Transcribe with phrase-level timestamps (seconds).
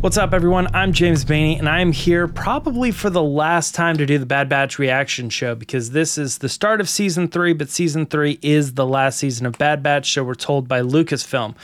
[0.00, 0.68] What's up, everyone?
[0.76, 4.26] I'm James Baney, and I am here probably for the last time to do the
[4.26, 8.38] Bad Batch reaction show because this is the start of season three, but season three
[8.40, 11.56] is the last season of Bad Batch, so we're told by Lucasfilm.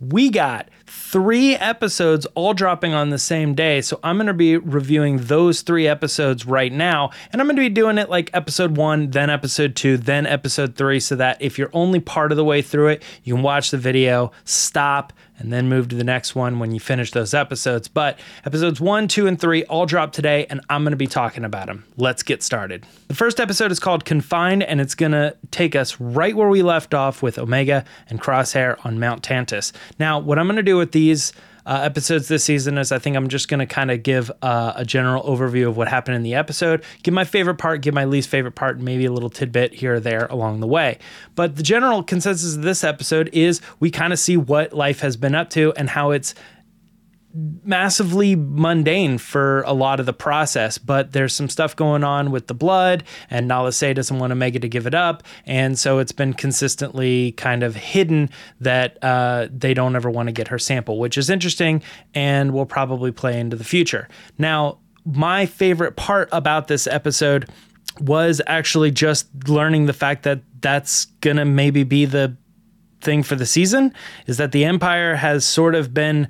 [0.00, 3.80] We got three episodes all dropping on the same day.
[3.82, 7.10] So I'm going to be reviewing those three episodes right now.
[7.32, 10.74] And I'm going to be doing it like episode one, then episode two, then episode
[10.74, 13.70] three, so that if you're only part of the way through it, you can watch
[13.70, 17.88] the video, stop, and then move to the next one when you finish those episodes.
[17.88, 21.44] But episodes one, two, and three all drop today, and I'm going to be talking
[21.44, 21.84] about them.
[21.96, 22.84] Let's get started.
[23.08, 26.62] The first episode is called Confined, and it's going to take us right where we
[26.62, 29.72] left off with Omega and Crosshair on Mount Tantiss.
[29.98, 31.32] Now, what I'm going to do with these
[31.66, 34.72] uh, episodes this season is I think I'm just going to kind of give uh,
[34.76, 38.04] a general overview of what happened in the episode, give my favorite part, give my
[38.04, 40.98] least favorite part, and maybe a little tidbit here or there along the way.
[41.34, 45.16] But the general consensus of this episode is we kind of see what life has
[45.16, 46.34] been up to and how it's
[47.32, 52.48] massively mundane for a lot of the process, but there's some stuff going on with
[52.48, 56.12] the blood, and Nala Se doesn't want Omega to give it up, and so it's
[56.12, 60.98] been consistently kind of hidden that uh, they don't ever want to get her sample,
[60.98, 61.82] which is interesting
[62.14, 64.08] and will probably play into the future.
[64.38, 67.48] Now, my favorite part about this episode
[68.00, 72.36] was actually just learning the fact that that's gonna maybe be the
[73.00, 73.94] thing for the season
[74.26, 76.28] is that the Empire has sort of been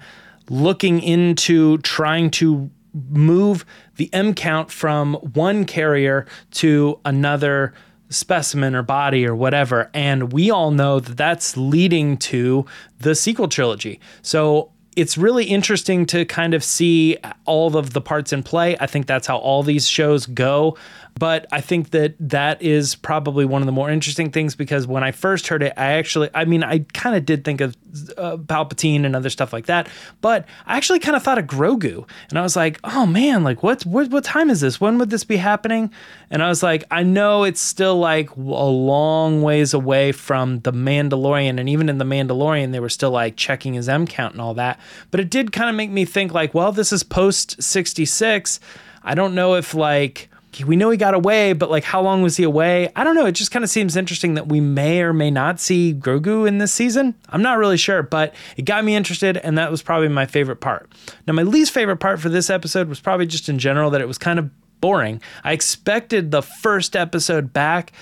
[0.51, 2.71] looking into trying to
[3.09, 3.65] move
[3.97, 7.73] the M count from one carrier to another
[8.11, 9.89] specimen or body or whatever.
[9.95, 12.67] And we all know that that's leading to
[12.99, 14.01] the sequel trilogy.
[14.23, 18.77] So it's really interesting to kind of see all of the parts in play.
[18.81, 20.77] I think that's how all these shows go.
[21.21, 25.05] But I think that that is probably one of the more interesting things because when
[25.05, 27.77] I first heard it, I actually, I mean, I kind of did think of
[28.17, 29.87] uh, Palpatine and other stuff like that,
[30.23, 33.63] but I actually kind of thought of Grogu, and I was like, oh man, like
[33.63, 34.81] what, what, what time is this?
[34.81, 35.93] When would this be happening?
[36.31, 40.73] And I was like, I know it's still like a long ways away from the
[40.73, 44.41] Mandalorian, and even in the Mandalorian, they were still like checking his M count and
[44.41, 44.81] all that.
[45.11, 48.59] But it did kind of make me think like, well, this is post sixty six.
[49.03, 50.30] I don't know if like
[50.65, 52.91] we know he got away, but like how long was he away?
[52.97, 53.27] I don't know.
[53.27, 56.59] It just kind of seems interesting that we may or may not see Grogu in
[56.59, 57.15] this season.
[57.29, 60.61] I'm not really sure, but it got me interested, and that was probably my favorite
[60.61, 60.91] part.
[61.27, 64.09] Now, my least favorite part for this episode was probably just in general that it
[64.09, 64.51] was kind of
[64.81, 65.21] boring.
[65.45, 67.93] I expected the first episode back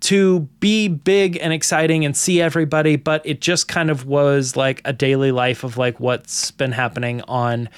[0.00, 4.82] to be big and exciting and see everybody, but it just kind of was like
[4.84, 7.68] a daily life of like what's been happening on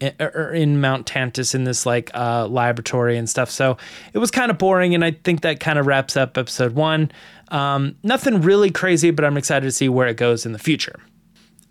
[0.00, 3.50] in Mount Tantiss in this like uh, laboratory and stuff.
[3.50, 3.76] So
[4.12, 7.12] it was kind of boring, and I think that kind of wraps up episode one.
[7.48, 10.98] Um, nothing really crazy, but I'm excited to see where it goes in the future.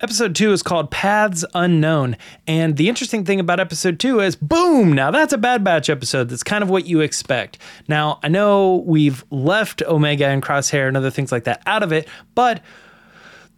[0.02, 2.16] Episode two is called Paths Unknown.
[2.48, 6.30] And the interesting thing about episode two is boom, now that's a Bad Batch episode.
[6.30, 7.58] That's kind of what you expect.
[7.90, 11.92] Now, I know we've left Omega and Crosshair and other things like that out of
[11.92, 12.62] it, but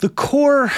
[0.01, 0.71] the core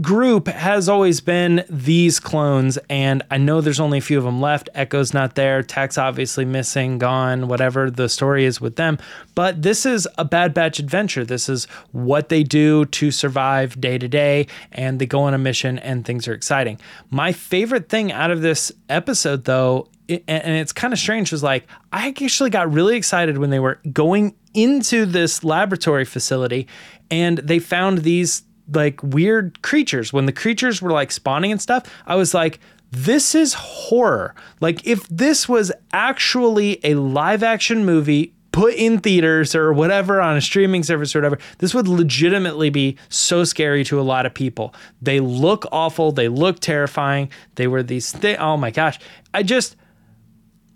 [0.00, 4.40] group has always been these clones, and I know there's only a few of them
[4.40, 4.70] left.
[4.74, 8.98] Echo's not there, Tech's obviously missing, gone, whatever the story is with them.
[9.34, 11.26] But this is a Bad Batch adventure.
[11.26, 15.38] This is what they do to survive day to day, and they go on a
[15.38, 16.80] mission, and things are exciting.
[17.10, 21.42] My favorite thing out of this episode, though, it, and it's kind of strange, was
[21.42, 26.66] like I actually got really excited when they were going into this laboratory facility
[27.10, 28.42] and they found these
[28.72, 30.12] like weird creatures.
[30.12, 32.58] When the creatures were like spawning and stuff, I was like,
[32.90, 34.34] this is horror.
[34.60, 40.36] Like, if this was actually a live action movie put in theaters or whatever on
[40.36, 44.32] a streaming service or whatever, this would legitimately be so scary to a lot of
[44.32, 44.74] people.
[45.02, 46.12] They look awful.
[46.12, 47.30] They look terrifying.
[47.56, 48.38] They were these things.
[48.40, 48.98] Oh my gosh.
[49.34, 49.76] I just,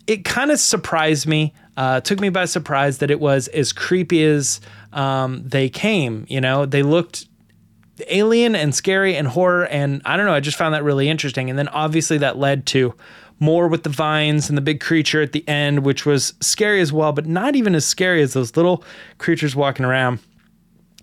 [0.07, 1.53] it kind of surprised me.
[1.75, 4.61] Uh, took me by surprise that it was as creepy as
[4.91, 6.25] um, they came.
[6.29, 7.25] You know, they looked
[8.07, 9.65] alien and scary and horror.
[9.65, 11.49] And I don't know, I just found that really interesting.
[11.49, 12.93] And then obviously that led to
[13.39, 16.93] more with the vines and the big creature at the end, which was scary as
[16.93, 18.83] well, but not even as scary as those little
[19.17, 20.19] creatures walking around.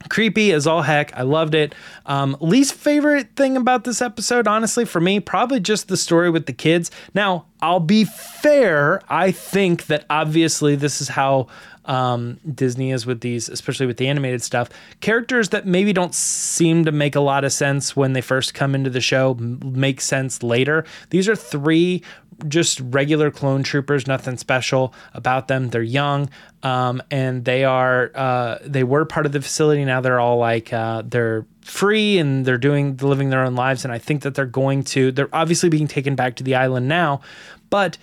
[0.09, 1.15] Creepy as all heck.
[1.17, 1.75] I loved it.
[2.07, 6.47] Um, least favorite thing about this episode, honestly, for me, probably just the story with
[6.47, 6.91] the kids.
[7.15, 9.03] Now, I'll be fair.
[9.09, 11.49] I think that obviously this is how
[11.91, 14.71] um, Disney is with these, especially with the animated stuff.
[15.01, 18.77] Characters that maybe don't seem to make a lot of sense when they first come
[18.77, 20.85] into the show make sense later.
[21.11, 22.05] These are three
[22.47, 25.71] just regular clone troopers, nothing special about them.
[25.71, 26.31] They're young,
[26.63, 29.85] um, and they are uh, they were part of the facility.
[29.85, 33.93] Now they're all like uh, they're free and they're doing living their own lives and
[33.93, 37.21] I think that they're going to they're obviously being taken back to the island now
[37.69, 37.99] but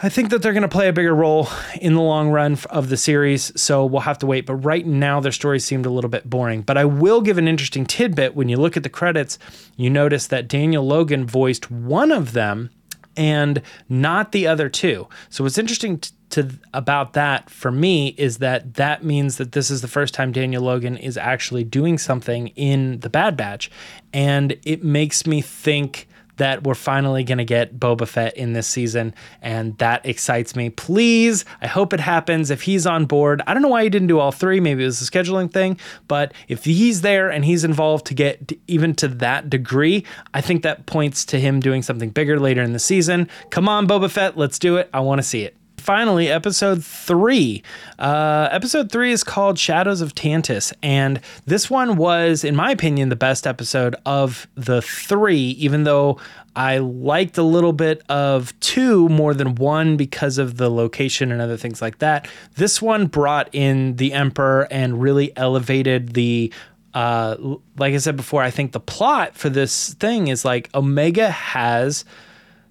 [0.00, 1.48] I think that they're going to play a bigger role
[1.80, 4.46] in the long run of the series, so we'll have to wait.
[4.46, 6.62] But right now, their stories seemed a little bit boring.
[6.62, 8.36] But I will give an interesting tidbit.
[8.36, 9.40] When you look at the credits,
[9.76, 12.70] you notice that Daniel Logan voiced one of them
[13.16, 15.08] and not the other two.
[15.30, 19.80] So what's interesting to, about that for me is that that means that this is
[19.80, 23.68] the first time Daniel Logan is actually doing something in the Bad Batch,
[24.12, 26.06] and it makes me think
[26.38, 30.70] that we're finally going to get Boba Fett in this season, and that excites me.
[30.70, 32.50] Please, I hope it happens.
[32.50, 34.60] If he's on board, I don't know why he didn't do all three.
[34.60, 38.52] Maybe it was a scheduling thing, but if he's there and he's involved to get
[38.66, 42.72] even to that degree, I think that points to him doing something bigger later in
[42.72, 43.28] the season.
[43.50, 44.88] Come on, Boba Fett, let's do it.
[44.92, 47.62] I want to see it finally, episode three.
[47.98, 50.72] Uh, episode three is called Shadows of Tantiss.
[50.82, 56.18] And this one was, in my opinion, the best episode of the three, even though
[56.56, 61.40] I liked a little bit of two more than one because of the location and
[61.40, 62.28] other things like that.
[62.56, 66.52] This one brought in the Emperor and really elevated the
[66.94, 67.36] uh,
[67.76, 72.04] like I said before, I think the plot for this thing is like Omega has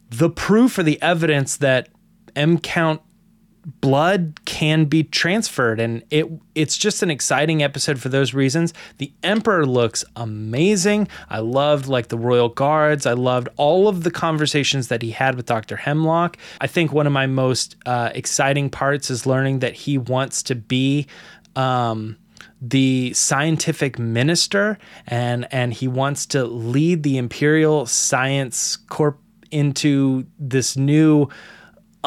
[0.10, 1.90] the proof or the evidence that
[2.38, 3.02] M count
[3.82, 5.80] blood can be transferred.
[5.80, 8.74] And it it's just an exciting episode for those reasons.
[8.98, 11.10] The emperor looks amazing.
[11.30, 13.06] I loved like the royal guards.
[13.06, 16.38] I loved all of the conversations that he had with dr hemlock.
[16.62, 20.56] I think one of my most uh, exciting parts is learning that he wants to
[20.56, 21.08] be
[21.58, 22.18] um,
[22.62, 29.20] the scientific minister and and he wants to lead the imperial science corp
[29.52, 31.30] into this new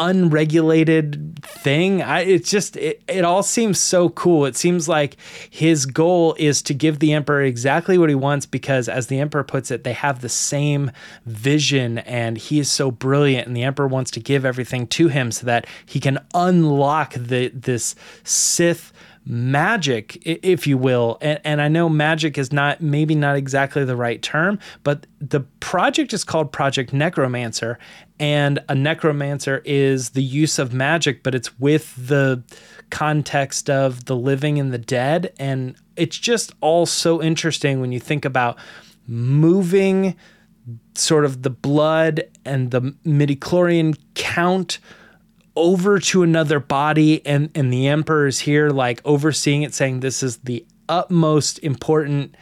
[0.01, 2.03] unregulated thing.
[2.03, 4.47] I, it's just it, it all seems so cool.
[4.47, 5.17] It seems like
[5.49, 9.45] his goal is to give the emperor exactly what he wants because as the emperor
[9.45, 10.91] puts it, they have the same
[11.27, 15.31] vision and he is so brilliant and the emperor wants to give everything to him
[15.31, 17.95] so that he can unlock the this
[18.25, 18.93] Sith
[19.25, 21.19] magic, if you will.
[21.21, 25.41] And, and I know magic is not maybe not exactly the right term, but the
[25.61, 27.79] project is called Project Necromancer.
[28.21, 32.45] And a necromancer is the use of magic, but it's with the
[32.91, 35.33] context of the living and the dead.
[35.39, 38.59] And it's just all so interesting when you think about
[39.07, 40.17] moving
[40.95, 44.79] sort of the blood and the midichlorian count
[45.57, 50.23] over to another body and and the emperor is here like overseeing it saying this
[50.23, 52.37] is the utmost important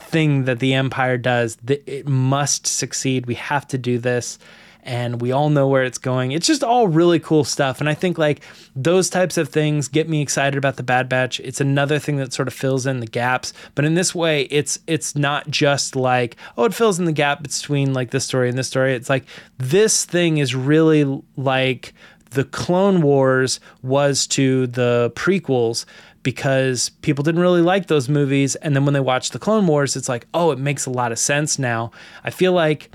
[0.00, 1.58] thing that the empire does.
[1.68, 3.26] It must succeed.
[3.26, 4.38] We have to do this
[4.82, 7.94] and we all know where it's going it's just all really cool stuff and i
[7.94, 8.42] think like
[8.74, 12.32] those types of things get me excited about the bad batch it's another thing that
[12.32, 16.36] sort of fills in the gaps but in this way it's it's not just like
[16.56, 19.24] oh it fills in the gap between like this story and this story it's like
[19.58, 21.92] this thing is really like
[22.30, 25.84] the Clone Wars was to the prequels
[26.22, 28.54] because people didn't really like those movies.
[28.56, 31.12] And then when they watched the Clone Wars, it's like, oh, it makes a lot
[31.12, 31.90] of sense now.
[32.24, 32.90] I feel like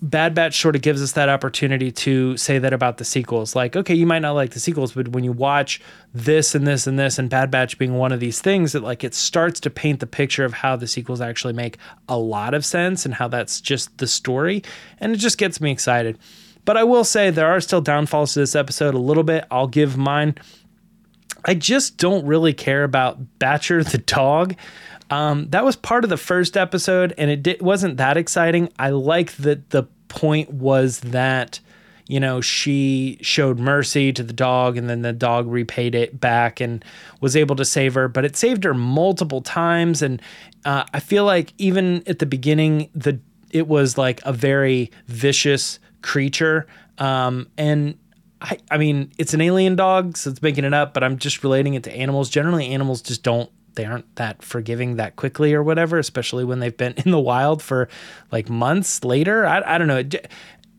[0.00, 3.56] Bad Batch sort of gives us that opportunity to say that about the sequels.
[3.56, 5.80] Like, okay, you might not like the sequels, but when you watch
[6.14, 9.02] this and this and this, and Bad Batch being one of these things, that like
[9.02, 11.78] it starts to paint the picture of how the sequels actually make
[12.08, 14.62] a lot of sense and how that's just the story.
[14.98, 16.16] And it just gets me excited.
[16.64, 19.46] But I will say there are still downfalls to this episode a little bit.
[19.50, 20.36] I'll give mine.
[21.44, 24.54] I just don't really care about Batcher the dog.
[25.10, 28.70] Um, that was part of the first episode, and it di- wasn't that exciting.
[28.78, 31.60] I like that the point was that
[32.06, 36.60] you know she showed mercy to the dog, and then the dog repaid it back
[36.60, 36.84] and
[37.20, 38.08] was able to save her.
[38.08, 40.20] But it saved her multiple times, and
[40.64, 45.78] uh, I feel like even at the beginning, the it was like a very vicious
[46.02, 46.66] creature.
[46.98, 47.96] Um, and
[48.40, 51.42] I, I mean, it's an alien dog, so it's making it up, but I'm just
[51.42, 52.30] relating it to animals.
[52.30, 56.76] Generally, animals just don't, they aren't that forgiving that quickly or whatever, especially when they've
[56.76, 57.88] been in the wild for
[58.30, 59.46] like months later.
[59.46, 59.98] I, I don't know.
[59.98, 60.28] It,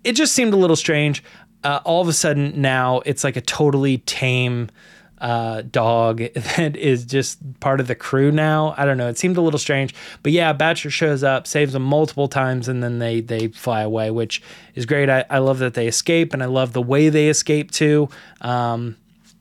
[0.04, 1.24] it just seemed a little strange.
[1.64, 4.70] Uh, all of a sudden now it's like a totally tame
[5.20, 8.76] uh, dog that is just part of the crew now.
[8.78, 9.08] I don't know.
[9.08, 12.84] It seemed a little strange, but yeah, Batcher shows up, saves them multiple times, and
[12.84, 14.42] then they they fly away, which
[14.76, 15.10] is great.
[15.10, 18.10] I, I love that they escape, and I love the way they escape too.
[18.42, 18.98] Um,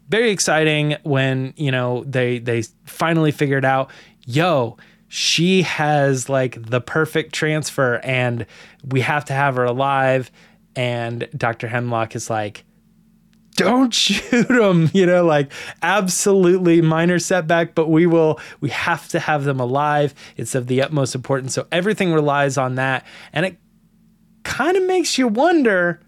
[0.08, 3.90] very exciting when you know they they finally figured out,
[4.26, 4.76] yo,
[5.08, 8.46] she has like the perfect transfer, and
[8.86, 10.30] we have to have her alive.
[10.76, 11.66] And Dr.
[11.66, 12.64] Hemlock is like,
[13.58, 15.50] don't shoot them you know like
[15.82, 20.80] absolutely minor setback but we will we have to have them alive it's of the
[20.80, 23.58] utmost importance so everything relies on that and it
[24.44, 26.00] kind of makes you wonder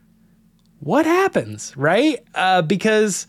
[0.79, 3.27] what happens right uh, because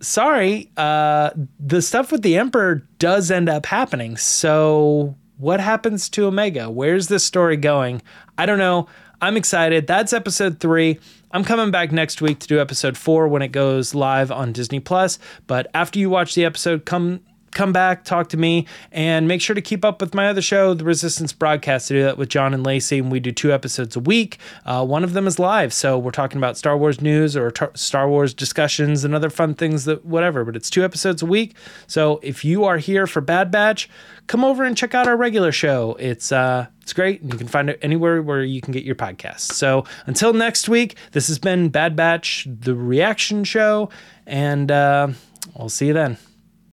[0.00, 4.16] sorry uh, the stuff with the emperor does end up happening.
[4.16, 6.70] So what happens to omega?
[6.70, 8.02] Where's this story going?
[8.38, 8.88] I don't know.
[9.20, 9.86] I'm excited.
[9.86, 10.98] That's episode three.
[11.30, 14.80] I'm coming back next week to do episode four when it goes live on Disney
[14.80, 15.18] Plus.
[15.46, 17.20] But after you watch the episode, come
[17.56, 20.74] come back, talk to me, and make sure to keep up with my other show,
[20.74, 21.90] The Resistance Broadcast.
[21.90, 24.38] I do that with John and Lacey, and we do two episodes a week.
[24.66, 27.72] Uh, one of them is live, so we're talking about Star Wars news or tar-
[27.74, 30.44] Star Wars discussions and other fun things that whatever.
[30.44, 31.56] But it's two episodes a week.
[31.86, 33.88] So if you are here for Bad Batch,
[34.26, 35.96] come over and check out our regular show.
[35.98, 38.96] It's uh, it's great, and you can find it anywhere where you can get your
[38.96, 39.52] podcasts.
[39.54, 43.88] So until next week, this has been Bad Batch, the reaction show,
[44.26, 45.08] and uh,
[45.58, 46.18] I'll see you then.